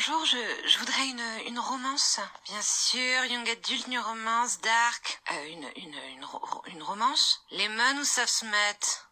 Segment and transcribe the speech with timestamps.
[0.00, 2.20] bonjour, je, je voudrais une, une romance.
[2.46, 5.20] Bien sûr, young adult, new romance, dark.
[5.30, 6.26] Euh, une, une, une,
[6.72, 9.09] une romance Lemon ou soft smut?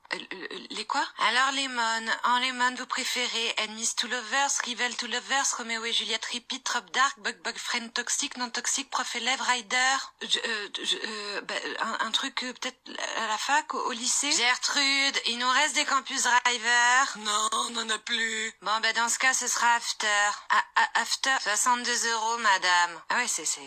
[0.70, 1.04] Les quoi?
[1.28, 6.24] Alors Lemon, en Lemon vous préférez Enemies to Lovers, Rival to Lovers, Romeo et Juliette
[6.26, 9.96] Repeat, Trop Dark, Bug Bug Friend Toxic, Non Toxic, Prof élève, Rider.
[10.22, 12.78] Je, euh, je, euh, bah, un, un truc euh, peut-être
[13.18, 14.32] à la fac, au, au lycée?
[14.32, 17.18] Gertrude, il nous reste des campus driver.
[17.18, 18.52] Non, on n'en a plus.
[18.62, 20.30] Bon bah dans ce cas ce sera After.
[20.50, 23.00] Ah, ah, After, 62 euros madame.
[23.10, 23.44] Ah ouais c'est...
[23.44, 23.60] c'est...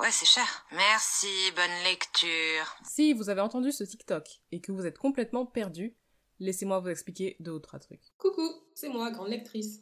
[0.00, 0.66] Ouais, c'est cher.
[0.72, 2.76] Merci, bonne lecture.
[2.84, 5.94] Si vous avez entendu ce TikTok et que vous êtes complètement perdu,
[6.40, 8.02] laissez-moi vous expliquer deux ou trois trucs.
[8.18, 8.42] Coucou,
[8.74, 9.80] c'est moi, grande lectrice.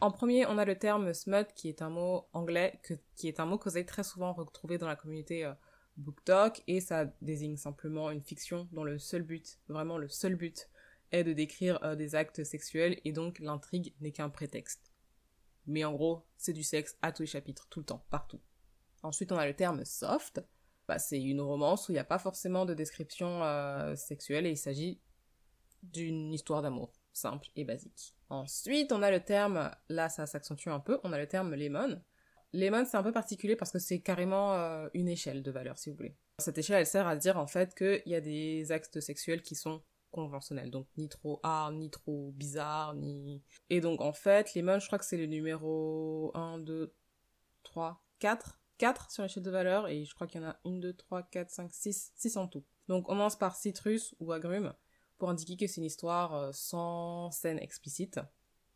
[0.00, 3.40] En premier, on a le terme smut qui est un mot anglais, que- qui est
[3.40, 5.54] un mot que vous allez très souvent retrouver dans la communauté euh,
[5.96, 10.68] BookTok et ça désigne simplement une fiction dont le seul but, vraiment le seul but,
[11.10, 14.92] est de décrire euh, des actes sexuels et donc l'intrigue n'est qu'un prétexte.
[15.66, 18.40] Mais en gros, c'est du sexe à tous les chapitres, tout le temps, partout.
[19.08, 20.42] Ensuite, on a le terme soft.
[20.86, 24.50] Bah, c'est une romance où il n'y a pas forcément de description euh, sexuelle et
[24.50, 25.00] il s'agit
[25.82, 28.14] d'une histoire d'amour simple et basique.
[28.28, 32.02] Ensuite, on a le terme, là ça s'accentue un peu, on a le terme lemon.
[32.52, 35.88] Lemon, c'est un peu particulier parce que c'est carrément euh, une échelle de valeur, si
[35.88, 36.14] vous voulez.
[36.38, 39.54] Cette échelle, elle sert à dire en fait qu'il y a des actes sexuels qui
[39.54, 43.42] sont conventionnels, donc ni trop hard, ni trop bizarre, ni...
[43.70, 46.94] Et donc en fait, Lemon, je crois que c'est le numéro 1, 2,
[47.62, 50.78] 3, 4 4 sur l'échelle de valeur, et je crois qu'il y en a 1,
[50.78, 52.64] 2, 3, 4, 5, 6, 6 en tout.
[52.88, 54.72] Donc on commence par citrus ou agrumes,
[55.18, 58.20] pour indiquer que c'est une histoire euh, sans scène explicite.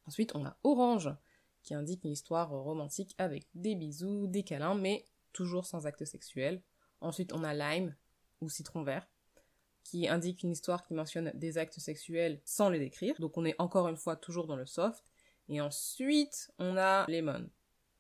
[0.07, 1.11] Ensuite, on a orange,
[1.63, 6.05] qui indique une histoire euh, romantique avec des bisous, des câlins, mais toujours sans acte
[6.05, 6.63] sexuel.
[7.01, 7.95] Ensuite, on a lime,
[8.41, 9.09] ou citron vert,
[9.85, 13.15] qui indique une histoire qui mentionne des actes sexuels sans les décrire.
[13.19, 15.13] Donc on est encore une fois toujours dans le soft.
[15.49, 17.49] Et ensuite, on a lemon.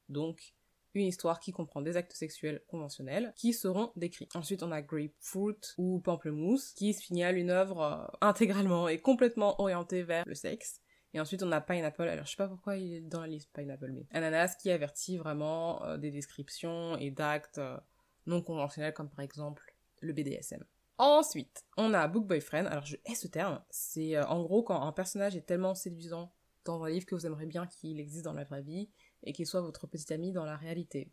[0.09, 0.55] Donc
[0.94, 4.28] une histoire qui comprend des actes sexuels conventionnels qui seront décrits.
[4.34, 10.02] Ensuite, on a Grapefruit ou Pamplemousse qui signale une œuvre euh, intégralement et complètement orientée
[10.02, 10.81] vers le sexe.
[11.14, 12.08] Et ensuite, on a Pineapple.
[12.08, 15.19] Alors, je sais pas pourquoi il est dans la liste Pineapple, mais Ananas qui avertit
[15.19, 17.76] vraiment euh, des descriptions et d'actes euh,
[18.26, 20.64] non conventionnels comme par exemple le BDSM.
[20.98, 22.66] Ensuite, on a Book Boyfriend.
[22.66, 23.62] Alors, je hais ce terme.
[23.70, 26.32] C'est en gros quand un personnage est tellement séduisant
[26.64, 28.88] dans un livre que vous aimeriez bien qu'il existe dans la vraie vie
[29.25, 31.10] et qu'il soit votre petit ami dans la réalité.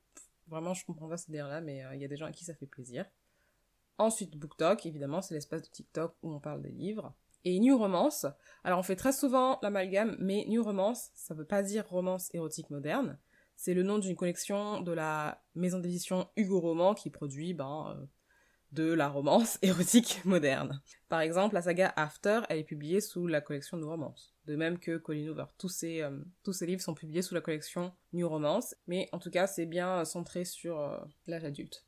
[0.47, 2.44] Vraiment, je comprends pas ce délire-là, mais euh, il y a des gens à qui
[2.44, 3.06] ça fait plaisir.
[3.97, 7.14] Ensuite, BookTok, évidemment, c'est l'espace de TikTok où on parle des livres.
[7.46, 8.25] Et New Romance,
[8.64, 12.69] alors on fait très souvent l'amalgame, mais New Romance, ça veut pas dire romance érotique
[12.69, 13.18] moderne.
[13.56, 18.06] C'est le nom d'une collection de la maison d'édition Hugo Roman qui produit ben, euh,
[18.72, 20.81] de la romance érotique moderne.
[21.08, 24.34] Par exemple, la saga After, elle est publiée sous la collection New Romance.
[24.50, 25.46] De même que Colin Hoover.
[25.60, 26.10] Tous ces, euh,
[26.42, 30.00] tous livres sont publiés sous la collection New Romance, mais en tout cas, c'est bien
[30.00, 31.86] euh, centré sur euh, l'âge adulte.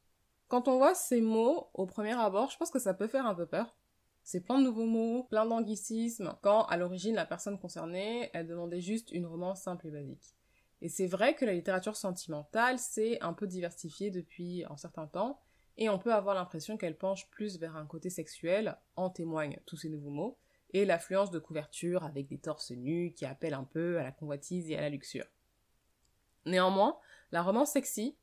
[0.47, 3.33] Quand on voit ces mots au premier abord, je pense que ça peut faire un
[3.33, 3.75] peu peur.
[4.21, 8.79] C'est plein de nouveaux mots, plein d'anglicismes, quand à l'origine la personne concernée, elle demandait
[8.79, 10.35] juste une romance simple et basique.
[10.83, 15.41] Et c'est vrai que la littérature sentimentale s'est un peu diversifiée depuis un certain temps,
[15.77, 19.77] et on peut avoir l'impression qu'elle penche plus vers un côté sexuel, en témoignent tous
[19.77, 20.37] ces nouveaux mots,
[20.71, 24.69] et l'affluence de couvertures avec des torses nus qui appellent un peu à la convoitise
[24.69, 25.25] et à la luxure.
[26.45, 26.97] Néanmoins,
[27.31, 28.15] la romance sexy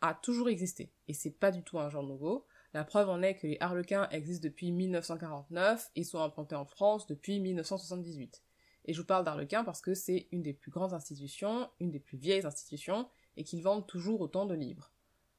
[0.00, 2.46] a toujours existé, et c'est pas du tout un genre nouveau.
[2.72, 7.06] La preuve en est que les harlequins existent depuis 1949 et sont implantés en France
[7.06, 8.42] depuis 1978.
[8.86, 12.00] Et je vous parle d'harlequins parce que c'est une des plus grandes institutions, une des
[12.00, 14.92] plus vieilles institutions, et qu'ils vendent toujours autant de livres.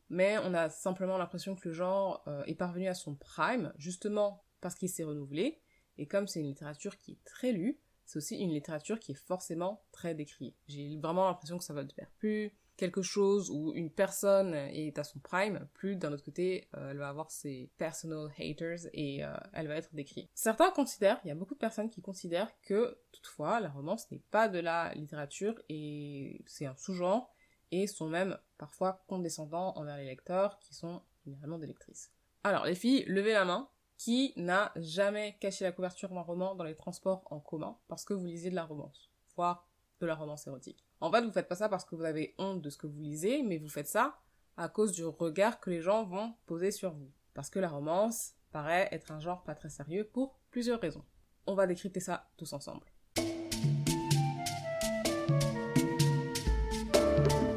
[0.09, 4.44] Mais on a simplement l'impression que le genre euh, est parvenu à son prime, justement
[4.59, 5.59] parce qu'il s'est renouvelé,
[6.01, 9.23] et comme c'est une littérature qui est très lue, c'est aussi une littérature qui est
[9.28, 10.56] forcément très décriée.
[10.67, 15.03] J'ai vraiment l'impression que ça va faire plus quelque chose où une personne est à
[15.03, 19.31] son prime, plus d'un autre côté, euh, elle va avoir ses personal haters et euh,
[19.53, 20.31] elle va être décrite.
[20.34, 24.23] Certains considèrent, il y a beaucoup de personnes qui considèrent que toutefois la romance n'est
[24.31, 27.31] pas de la littérature et c'est un sous-genre
[27.70, 32.11] et sont même parfois condescendants envers les lecteurs qui sont généralement des lectrices.
[32.43, 33.70] Alors les filles, levez la main
[34.01, 38.15] qui n'a jamais caché la couverture d'un roman dans les transports en commun parce que
[38.15, 39.69] vous lisez de la romance, voire
[39.99, 40.83] de la romance érotique.
[41.01, 42.99] En fait, vous faites pas ça parce que vous avez honte de ce que vous
[42.99, 44.17] lisez, mais vous faites ça
[44.57, 47.11] à cause du regard que les gens vont poser sur vous.
[47.35, 51.05] Parce que la romance paraît être un genre pas très sérieux pour plusieurs raisons.
[51.45, 52.87] On va décrypter ça tous ensemble.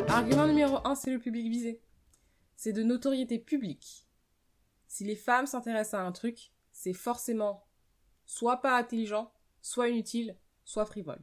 [0.09, 1.81] Argument numéro 1, c'est le public visé.
[2.55, 4.04] C'est de notoriété publique.
[4.95, 7.67] Si les femmes s'intéressent à un truc, c'est forcément
[8.27, 11.19] soit pas intelligent, soit inutile, soit frivole.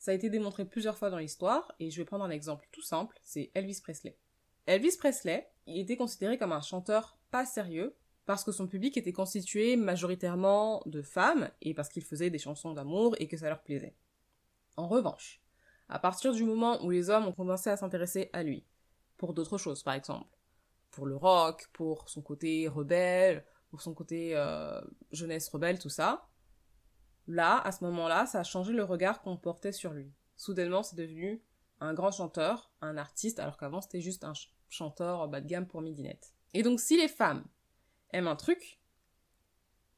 [0.00, 2.82] Ça a été démontré plusieurs fois dans l'histoire, et je vais prendre un exemple tout
[2.82, 4.18] simple, c'est Elvis Presley.
[4.66, 7.94] Elvis Presley, il était considéré comme un chanteur pas sérieux,
[8.26, 12.72] parce que son public était constitué majoritairement de femmes, et parce qu'il faisait des chansons
[12.72, 13.94] d'amour et que ça leur plaisait.
[14.76, 15.40] En revanche,
[15.88, 18.66] à partir du moment où les hommes ont commencé à s'intéresser à lui,
[19.18, 20.36] pour d'autres choses par exemple,
[20.94, 24.80] pour le rock, pour son côté rebelle, pour son côté euh,
[25.10, 26.28] jeunesse rebelle, tout ça,
[27.26, 30.12] là, à ce moment-là, ça a changé le regard qu'on portait sur lui.
[30.36, 31.42] Soudainement, c'est devenu
[31.80, 34.32] un grand chanteur, un artiste, alors qu'avant c'était juste un
[34.68, 36.32] chanteur bas de gamme pour midinette.
[36.52, 37.44] Et donc si les femmes
[38.12, 38.80] aiment un truc,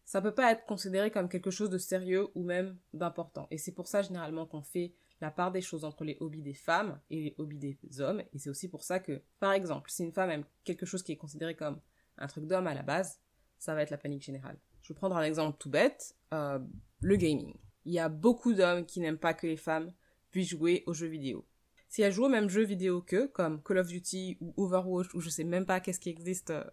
[0.04, 3.46] ça peut pas être considéré comme quelque chose de sérieux ou même d'important.
[3.50, 6.54] Et c'est pour ça généralement qu'on fait la part des choses entre les hobbies des
[6.54, 8.22] femmes et les hobbies des hommes.
[8.32, 11.12] Et c'est aussi pour ça que, par exemple, si une femme aime quelque chose qui
[11.12, 11.80] est considéré comme
[12.18, 13.20] un truc d'homme à la base,
[13.58, 14.58] ça va être la panique générale.
[14.82, 16.58] Je vais prendre un exemple tout bête, euh,
[17.00, 17.54] le gaming.
[17.84, 19.92] Il y a beaucoup d'hommes qui n'aiment pas que les femmes
[20.30, 21.46] puissent jouer aux jeux vidéo.
[21.88, 25.20] Si elles jouent au même jeu vidéo qu'eux, comme Call of Duty ou Overwatch, ou
[25.20, 26.64] je sais même pas qu'est-ce qui existe, euh,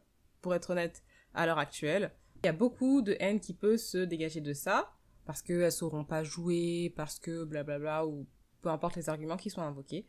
[0.42, 1.04] pour être honnête,
[1.34, 2.12] à l'heure actuelle,
[2.44, 4.92] il y a beaucoup de haine qui peut se dégager de ça,
[5.26, 8.28] parce qu'elles sauront pas jouer, parce que blablabla, ou
[8.62, 10.06] peu importe les arguments qui sont invoqués.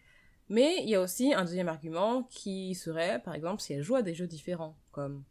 [0.49, 3.97] Mais il y a aussi un deuxième argument qui serait, par exemple, si elles jouent
[3.97, 5.25] à des jeux différents, comme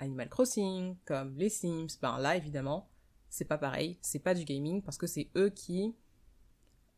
[0.00, 2.90] Animal Crossing, comme les Sims, ben là évidemment,
[3.28, 5.94] c'est pas pareil, c'est pas du gaming parce que c'est eux qui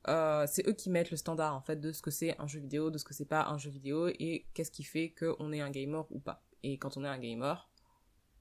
[0.08, 2.60] euh, c'est eux qui mettent le standard en fait de ce que c'est un jeu
[2.60, 5.60] vidéo, de ce que c'est pas un jeu vidéo et qu'est-ce qui fait qu'on est
[5.60, 6.44] un gamer ou pas.
[6.62, 7.70] Et quand on est un gamer,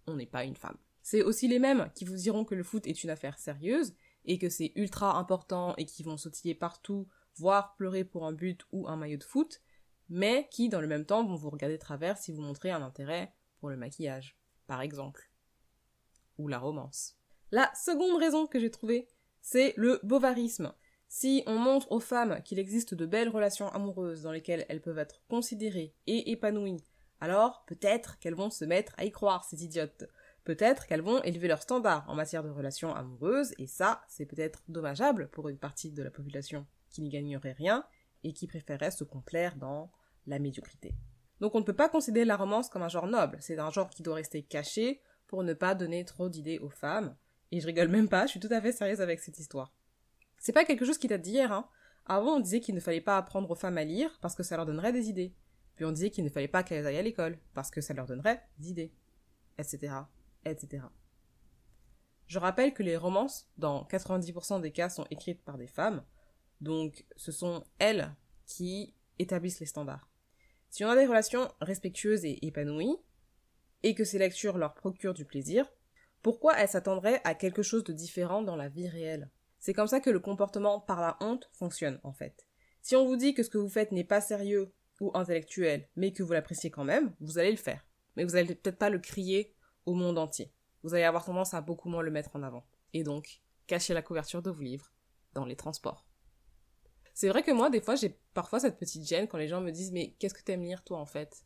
[0.08, 0.78] on n'est pas une femme.
[1.02, 3.94] C'est aussi les mêmes qui vous diront que le foot est une affaire sérieuse
[4.26, 8.62] et que c'est ultra important et qui vont sautiller partout, voire pleurer pour un but
[8.72, 9.62] ou un maillot de foot,
[10.10, 12.82] mais qui dans le même temps vont vous regarder de travers si vous montrez un
[12.82, 14.38] intérêt pour le maquillage,
[14.68, 15.32] par exemple,
[16.38, 17.18] ou la romance.
[17.52, 19.08] La seconde raison que j'ai trouvée,
[19.42, 20.74] c'est le bovarisme.
[21.08, 25.00] Si on montre aux femmes qu'il existe de belles relations amoureuses dans lesquelles elles peuvent
[25.00, 26.84] être considérées et épanouies,
[27.20, 30.06] alors peut-être qu'elles vont se mettre à y croire, ces idiotes.
[30.44, 34.64] Peut-être qu'elles vont élever leurs standards en matière de relations amoureuses, et ça, c'est peut-être
[34.68, 37.86] dommageable pour une partie de la population qui n'y gagnerait rien
[38.24, 39.92] et qui préférerait se complaire dans
[40.26, 40.96] la médiocrité.
[41.40, 43.90] Donc on ne peut pas considérer la romance comme un genre noble, c'est un genre
[43.90, 47.16] qui doit rester caché pour ne pas donner trop d'idées aux femmes,
[47.52, 49.74] et je rigole même pas, je suis tout à fait sérieuse avec cette histoire.
[50.38, 51.68] C'est pas quelque chose qui date d'hier, hein.
[52.06, 54.58] Avant, on disait qu'il ne fallait pas apprendre aux femmes à lire parce que ça
[54.58, 55.36] leur donnerait des idées.
[55.76, 58.08] Puis on disait qu'il ne fallait pas qu'elles aillent à l'école parce que ça leur
[58.08, 58.94] donnerait des idées.
[59.60, 59.94] Etc.
[60.46, 60.84] Etc.
[62.28, 66.04] Je rappelle que les romances, dans 90% des cas, sont écrites par des femmes.
[66.62, 68.16] Donc, ce sont elles
[68.46, 70.08] qui établissent les standards.
[70.70, 72.98] Si on a des relations respectueuses et épanouies,
[73.84, 75.68] et que ces lectures leur procurent du plaisir,
[76.22, 79.30] pourquoi elles s'attendraient à quelque chose de différent dans la vie réelle?
[79.60, 82.48] C'est comme ça que le comportement par la honte fonctionne, en fait.
[82.82, 86.14] Si on vous dit que ce que vous faites n'est pas sérieux ou intellectuel, mais
[86.14, 87.86] que vous l'appréciez quand même, vous allez le faire.
[88.16, 89.56] Mais vous allez peut-être pas le crier
[89.86, 90.52] au monde entier.
[90.84, 92.66] Vous allez avoir tendance à beaucoup moins le mettre en avant.
[92.94, 94.92] Et donc, cacher la couverture de vos livres
[95.34, 96.06] dans les transports.
[97.14, 99.72] C'est vrai que moi, des fois, j'ai parfois cette petite gêne quand les gens me
[99.72, 101.46] disent Mais qu'est-ce que t'aimes lire, toi, en fait?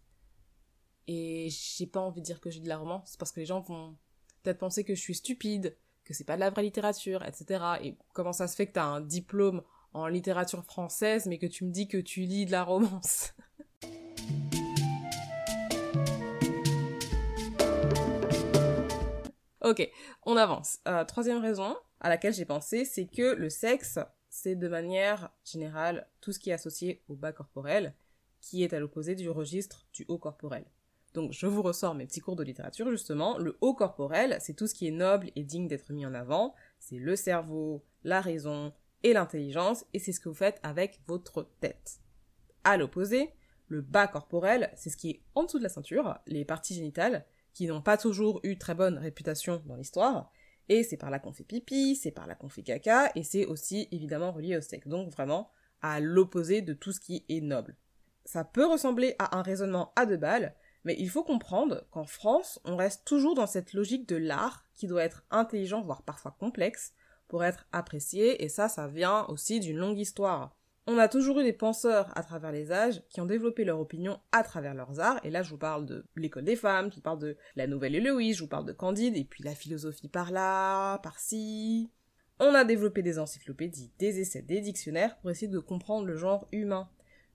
[1.07, 3.61] Et j'ai pas envie de dire que j'ai de la romance, parce que les gens
[3.61, 3.95] vont
[4.41, 7.63] peut-être penser que je suis stupide, que c'est pas de la vraie littérature, etc.
[7.83, 11.65] Et comment ça se fait que t'as un diplôme en littérature française, mais que tu
[11.65, 13.33] me dis que tu lis de la romance?
[19.65, 19.89] Ok,
[20.27, 20.77] on avance.
[20.87, 23.97] Euh, troisième raison à laquelle j'ai pensé, c'est que le sexe,
[24.29, 27.95] c'est de manière générale tout ce qui est associé au bas corporel,
[28.41, 30.65] qui est à l'opposé du registre du haut corporel.
[31.15, 33.39] Donc je vous ressors mes petits cours de littérature justement.
[33.39, 36.53] Le haut corporel, c'est tout ce qui est noble et digne d'être mis en avant.
[36.77, 41.49] C'est le cerveau, la raison et l'intelligence, et c'est ce que vous faites avec votre
[41.59, 42.01] tête.
[42.63, 43.33] À l'opposé,
[43.67, 47.25] le bas corporel, c'est ce qui est en dessous de la ceinture, les parties génitales,
[47.55, 50.29] qui n'ont pas toujours eu très bonne réputation dans l'histoire,
[50.67, 53.45] et c'est par là qu'on fait pipi, c'est par là qu'on fait caca, et c'est
[53.45, 54.87] aussi évidemment relié au sexe.
[54.87, 55.49] Donc vraiment
[55.81, 57.77] à l'opposé de tout ce qui est noble.
[58.25, 62.59] Ça peut ressembler à un raisonnement à deux balles, mais il faut comprendre qu'en France,
[62.65, 66.93] on reste toujours dans cette logique de l'art qui doit être intelligent, voire parfois complexe,
[67.27, 70.57] pour être apprécié, et ça, ça vient aussi d'une longue histoire.
[70.87, 74.19] On a toujours eu des penseurs à travers les âges qui ont développé leur opinion
[74.31, 77.01] à travers leurs arts, et là je vous parle de l'école des femmes, je vous
[77.01, 80.31] parle de la nouvelle Héloïse, je vous parle de Candide, et puis la philosophie par
[80.31, 81.89] là, par-ci.
[82.39, 86.47] On a développé des encyclopédies, des essais, des dictionnaires pour essayer de comprendre le genre
[86.51, 86.87] humain.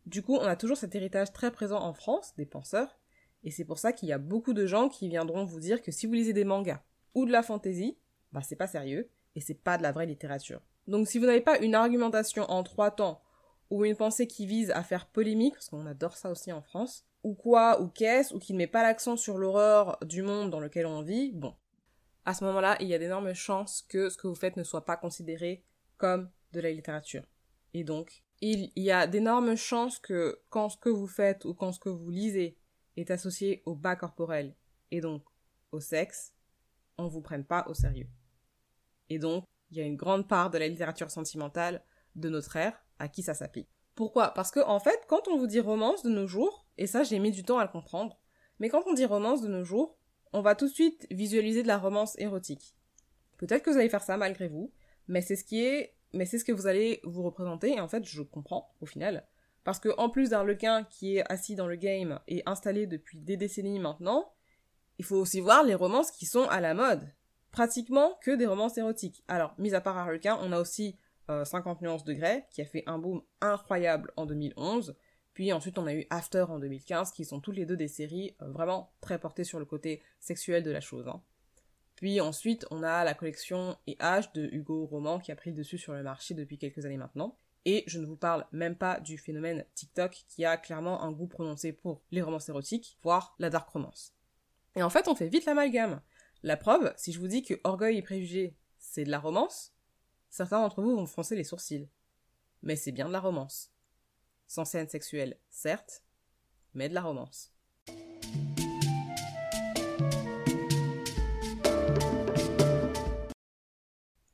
[0.06, 3.00] Du coup, on a toujours cet héritage très présent en France, des penseurs,
[3.42, 5.90] et c'est pour ça qu'il y a beaucoup de gens qui viendront vous dire que
[5.90, 6.82] si vous lisez des mangas
[7.14, 7.98] ou de la fantaisie,
[8.32, 10.60] bah c'est pas sérieux et c'est pas de la vraie littérature.
[10.86, 13.22] Donc si vous n'avez pas une argumentation en trois temps,
[13.70, 17.06] ou une pensée qui vise à faire polémique, parce qu'on adore ça aussi en France,
[17.22, 20.60] ou quoi, ou qu'est-ce, ou qui ne met pas l'accent sur l'horreur du monde dans
[20.60, 21.54] lequel on vit, bon.
[22.24, 24.84] À ce moment-là, il y a d'énormes chances que ce que vous faites ne soit
[24.84, 25.64] pas considéré
[25.96, 27.24] comme de la littérature.
[27.72, 31.72] Et donc, il y a d'énormes chances que quand ce que vous faites ou quand
[31.72, 32.58] ce que vous lisez
[32.96, 34.54] est associé au bas corporel
[34.90, 35.22] et donc
[35.72, 36.34] au sexe,
[36.98, 38.08] on vous prenne pas au sérieux.
[39.08, 41.84] Et donc, il y a une grande part de la littérature sentimentale
[42.16, 43.68] de notre ère à qui ça s'applique.
[43.94, 44.32] Pourquoi?
[44.34, 47.18] Parce que, en fait, quand on vous dit romance de nos jours, et ça j'ai
[47.18, 48.18] mis du temps à le comprendre,
[48.58, 49.98] mais quand on dit romance de nos jours,
[50.32, 52.76] on va tout de suite visualiser de la romance érotique.
[53.38, 54.72] Peut-être que vous allez faire ça malgré vous,
[55.08, 57.88] mais c'est ce qui est, mais c'est ce que vous allez vous représenter, et en
[57.88, 59.26] fait, je comprends, au final.
[59.64, 63.18] Parce que, en plus d'un lequin qui est assis dans le game et installé depuis
[63.20, 64.32] des décennies maintenant,
[64.98, 67.12] il faut aussi voir les romances qui sont à la mode.
[67.52, 69.24] Pratiquement que des romances érotiques.
[69.26, 70.96] Alors, mis à part Harlequin, on a aussi
[71.44, 74.96] 50 euh, nuances de Grey, qui a fait un boom incroyable en 2011.
[75.34, 78.34] Puis ensuite, on a eu After en 2015, qui sont toutes les deux des séries
[78.42, 81.08] euh, vraiment très portées sur le côté sexuel de la chose.
[81.08, 81.22] Hein.
[81.96, 85.78] Puis ensuite, on a la collection et H de Hugo Roman, qui a pris dessus
[85.78, 87.36] sur le marché depuis quelques années maintenant.
[87.66, 91.26] Et je ne vous parle même pas du phénomène TikTok, qui a clairement un goût
[91.26, 94.14] prononcé pour les romances érotiques, voire la dark romance.
[94.76, 96.00] Et en fait, on fait vite l'amalgame.
[96.42, 99.74] La preuve, si je vous dis que Orgueil et Préjugés, c'est de la romance,
[100.30, 101.88] certains d'entre vous vont froncer les sourcils.
[102.62, 103.70] Mais c'est bien de la romance.
[104.46, 106.02] Sans scène sexuelle, certes,
[106.72, 107.52] mais de la romance.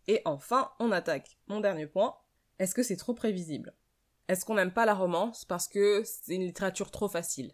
[0.08, 2.16] Et enfin, on attaque mon dernier point.
[2.60, 3.74] Est-ce que c'est trop prévisible?
[4.28, 7.52] Est-ce qu'on n'aime pas la romance parce que c'est une littérature trop facile?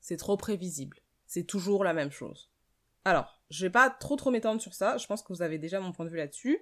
[0.00, 1.02] C'est trop prévisible
[1.32, 2.50] c'est toujours la même chose.
[3.06, 5.80] Alors, je vais pas trop trop m'étendre sur ça, je pense que vous avez déjà
[5.80, 6.58] mon point de vue là-dessus,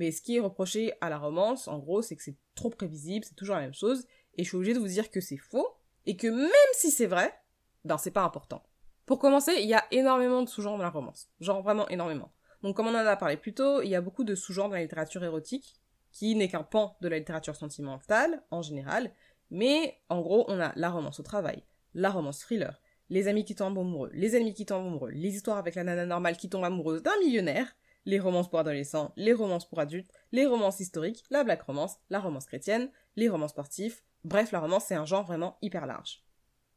[0.00, 3.22] mais ce qui est reproché à la romance, en gros, c'est que c'est trop prévisible,
[3.22, 4.06] c'est toujours la même chose,
[4.38, 5.76] et je suis obligée de vous dire que c'est faux,
[6.06, 7.38] et que même si c'est vrai,
[7.84, 8.62] ben c'est pas important.
[9.04, 12.32] Pour commencer, il y a énormément de sous-genres dans la romance, genre vraiment énormément.
[12.62, 14.76] Donc comme on en a parlé plus tôt, il y a beaucoup de sous-genres dans
[14.76, 15.74] la littérature érotique,
[16.12, 19.12] qui n'est qu'un pan de la littérature sentimentale, en général,
[19.50, 22.80] mais en gros, on a la romance au travail, la romance thriller,
[23.10, 26.06] les amis qui tombent amoureux, les ennemis qui tombent amoureux, les histoires avec la nana
[26.06, 30.46] normale qui tombe amoureuse d'un millionnaire, les romances pour adolescents, les romances pour adultes, les
[30.46, 34.94] romances historiques, la black romance, la romance chrétienne, les romans sportifs, bref, la romance c'est
[34.94, 36.24] un genre vraiment hyper large.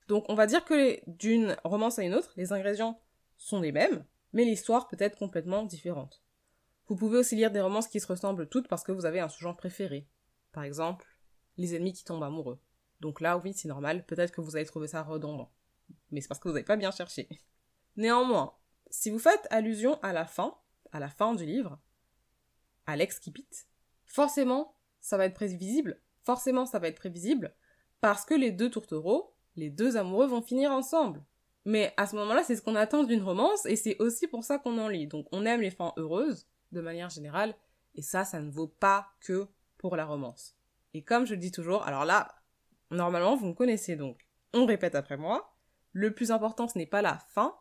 [0.08, 3.00] Donc on va dire que d'une romance à une autre, les ingrédients
[3.38, 6.22] sont les mêmes, mais l'histoire peut être complètement différente.
[6.88, 9.30] Vous pouvez aussi lire des romances qui se ressemblent toutes parce que vous avez un
[9.30, 10.08] sous-genre préféré.
[10.52, 11.08] Par exemple,
[11.58, 12.60] les ennemis qui tombent amoureux.
[13.00, 15.50] Donc là, oui, c'est normal, peut-être que vous allez trouver ça redondant
[16.12, 17.28] mais c'est parce que vous n'avez pas bien cherché.
[17.96, 18.54] Néanmoins,
[18.90, 20.56] si vous faites allusion à la fin,
[20.94, 21.80] à la fin du livre,
[22.86, 23.68] Alex qui pite,
[24.06, 27.54] forcément, ça va être prévisible, forcément, ça va être prévisible,
[28.00, 31.24] parce que les deux tourtereaux, les deux amoureux vont finir ensemble.
[31.66, 34.60] Mais à ce moment-là, c'est ce qu'on attend d'une romance, et c'est aussi pour ça
[34.60, 35.08] qu'on en lit.
[35.08, 37.56] Donc on aime les fins heureuses, de manière générale,
[37.96, 39.48] et ça, ça ne vaut pas que
[39.78, 40.56] pour la romance.
[40.94, 42.36] Et comme je le dis toujours, alors là,
[42.92, 44.28] normalement, vous me connaissez donc.
[44.54, 45.56] On répète après moi,
[45.92, 47.56] le plus important, ce n'est pas la fin,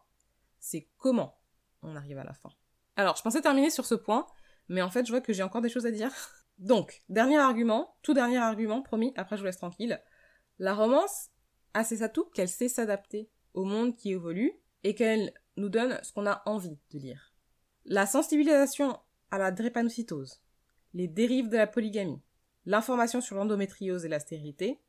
[0.59, 1.39] c'est comment
[1.83, 2.51] on arrive à la fin.
[2.97, 4.27] Alors, je pensais terminer sur ce point,
[4.69, 6.13] mais en fait, je vois que j'ai encore des choses à dire.
[6.59, 10.01] Donc, dernier argument, tout dernier argument, promis, après je vous laisse tranquille.
[10.59, 11.31] La romance
[11.75, 14.53] a ses atouts qu'elle sait s'adapter au monde qui évolue
[14.85, 17.35] et qu'elle nous donne ce qu'on a envie de lire.
[17.85, 18.99] La sensibilisation
[19.31, 20.43] à la drépanocytose,
[20.95, 22.21] les dérives de la polygamie,
[22.67, 24.81] l'information sur l'endométriose et la stérilité,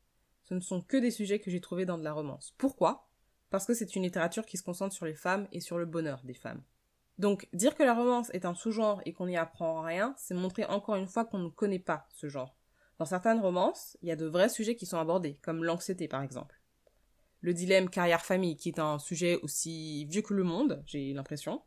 [0.44, 2.54] ce ne sont que des sujets que j'ai trouvés dans de la romance.
[2.58, 3.08] Pourquoi?
[3.50, 6.22] Parce que c'est une littérature qui se concentre sur les femmes et sur le bonheur
[6.24, 6.62] des femmes.
[7.18, 10.64] Donc, dire que la romance est un sous-genre et qu'on n'y apprend rien, c'est montrer
[10.64, 12.56] encore une fois qu'on ne connaît pas ce genre.
[12.98, 16.22] Dans certaines romances, il y a de vrais sujets qui sont abordés, comme l'anxiété par
[16.22, 16.60] exemple.
[17.40, 21.62] Le dilemme carrière-famille, qui est un sujet aussi vieux que le monde, j'ai l'impression.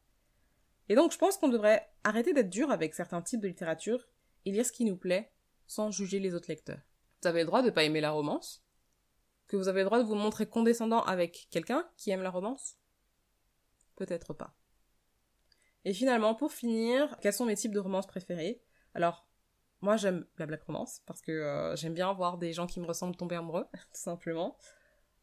[0.90, 4.08] Et donc, je pense qu'on devrait arrêter d'être dur avec certains types de littérature
[4.46, 5.32] et lire ce qui nous plaît,
[5.66, 6.82] sans juger les autres lecteurs.
[7.22, 8.64] Vous avez le droit de pas aimer la romance,
[9.48, 12.78] que vous avez le droit de vous montrer condescendant avec quelqu'un qui aime la romance?
[13.96, 14.54] Peut-être pas.
[15.86, 18.62] Et finalement, pour finir, quels sont mes types de romances préférés
[18.94, 19.28] Alors,
[19.82, 22.86] moi j'aime la black romance, parce que euh, j'aime bien voir des gens qui me
[22.86, 24.58] ressemblent tomber amoureux, tout simplement.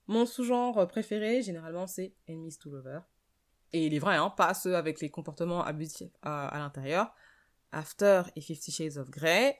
[0.06, 3.00] Mon sous-genre préféré, généralement, c'est Enemies to Lover.
[3.72, 7.14] Et il est vrai, hein, pas ceux avec les comportements abusifs à, à l'intérieur.
[7.72, 9.58] After et Fifty Shades of Grey,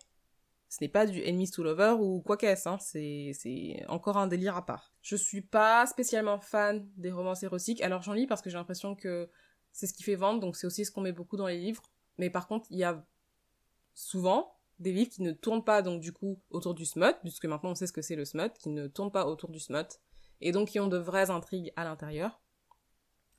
[0.74, 2.78] ce n'est pas du Enemies to Lover ou quoi qu'est-ce, hein.
[2.80, 4.92] c'est encore un délire à part.
[5.02, 8.96] Je suis pas spécialement fan des romances érotiques, alors j'en lis parce que j'ai l'impression
[8.96, 9.30] que
[9.74, 11.82] c'est ce qui fait vendre, donc c'est aussi ce qu'on met beaucoup dans les livres.
[12.16, 13.04] Mais par contre, il y a
[13.92, 17.70] souvent, des livres qui ne tournent pas donc du coup autour du smut, puisque maintenant
[17.70, 20.00] on sait ce que c'est le smut, qui ne tournent pas autour du smut,
[20.40, 22.40] et donc qui ont de vraies intrigues à l'intérieur.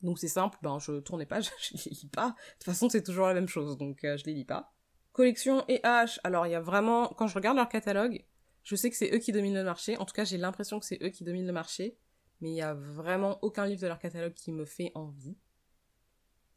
[0.02, 2.30] Donc c'est simple, ben je tournais pas, je, les lis pas.
[2.30, 4.74] De toute façon c'est toujours la même chose, donc euh, je les lis pas.
[5.14, 8.26] Collection et H, alors il y a vraiment, quand je regarde leur catalogue,
[8.64, 10.86] je sais que c'est eux qui dominent le marché, en tout cas j'ai l'impression que
[10.86, 11.98] c'est eux qui dominent le marché,
[12.42, 15.38] mais il y a vraiment aucun livre de leur catalogue qui me fait envie.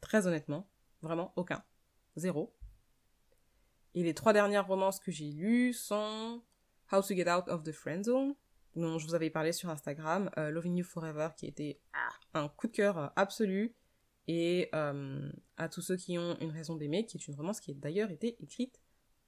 [0.01, 0.69] Très honnêtement,
[1.01, 1.63] vraiment aucun.
[2.15, 2.55] Zéro.
[3.95, 6.43] Et les trois dernières romances que j'ai lues sont
[6.91, 8.35] How to Get Out of the Friend Zone,
[8.75, 11.79] dont je vous avais parlé sur Instagram, euh, Loving You Forever, qui était
[12.33, 13.75] un coup de cœur euh, absolu,
[14.27, 17.71] et euh, À tous ceux qui ont une raison d'aimer, qui est une romance qui
[17.71, 18.79] a d'ailleurs été écrite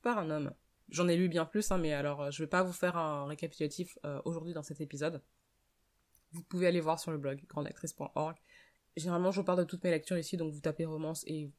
[0.04, 0.54] par un homme.
[0.90, 3.98] J'en ai lu bien plus, hein, mais alors je vais pas vous faire un récapitulatif
[4.26, 5.24] aujourd'hui dans cet épisode.
[6.34, 8.36] Vous pouvez aller voir sur le blog grandactrice.org.
[8.96, 11.52] Généralement, je vous parle de toutes mes lectures ici, donc vous tapez romance et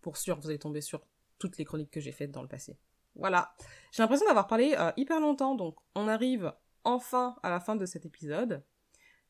[0.00, 1.06] pour sûr, vous allez tomber sur
[1.38, 2.78] toutes les chroniques que j'ai faites dans le passé.
[3.14, 3.54] Voilà.
[3.92, 6.52] J'ai l'impression d'avoir parlé hyper longtemps, donc on arrive
[6.84, 8.64] enfin à la fin de cet épisode.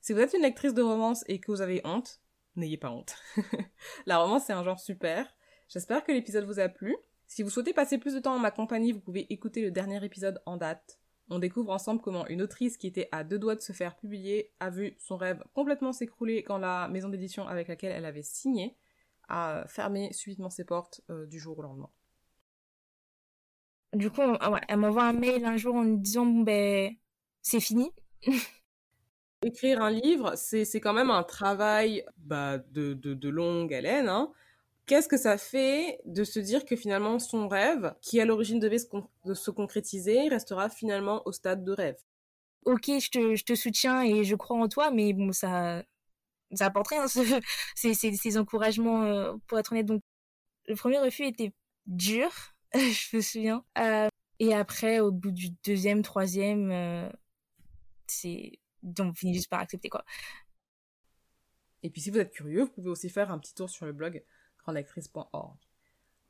[0.00, 2.20] Si vous êtes une lectrice de romance et que vous avez honte,
[2.56, 3.16] n'ayez pas honte.
[4.06, 5.26] la romance, c'est un genre super.
[5.68, 6.96] J'espère que l'épisode vous a plu.
[7.26, 10.04] Si vous souhaitez passer plus de temps en ma compagnie, vous pouvez écouter le dernier
[10.04, 11.00] épisode en date.
[11.30, 14.52] On découvre ensemble comment une autrice qui était à deux doigts de se faire publier
[14.58, 18.76] a vu son rêve complètement s'écrouler quand la maison d'édition avec laquelle elle avait signé
[19.28, 21.88] a fermé subitement ses portes euh, du jour au lendemain.
[23.92, 24.22] Du coup,
[24.68, 26.94] elle m'envoie un mail un jour en me disant bon ben
[27.42, 27.92] c'est fini.
[29.42, 34.08] Écrire un livre, c'est quand même un travail bah, de, de, longue haleine.
[34.08, 34.30] Hein.
[34.87, 38.78] Qu'est-ce que ça fait de se dire que finalement son rêve, qui à l'origine devait
[38.78, 41.96] se, concrétiser, restera finalement au stade de rêve?
[42.64, 45.84] Ok, je te, je te soutiens et je crois en toi, mais bon, ça,
[46.52, 47.06] ça apporte rien,
[47.76, 49.87] ces, ces, encouragements, euh, pour être honnête.
[49.87, 50.02] Donc,
[50.66, 51.52] le premier refus était
[51.87, 52.30] dur,
[52.75, 53.64] je me souviens.
[53.78, 54.08] Euh,
[54.40, 57.08] et après, au bout du deuxième, troisième, euh,
[58.06, 58.58] c'est
[58.99, 60.04] on finit juste par accepter quoi.
[61.82, 63.93] Et puis si vous êtes curieux, vous pouvez aussi faire un petit tour sur le
[63.93, 64.23] blog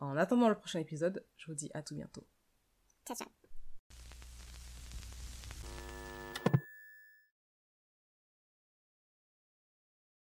[0.01, 2.27] En attendant le prochain épisode, je vous dis à tout bientôt.
[3.07, 3.40] Ciao ciao.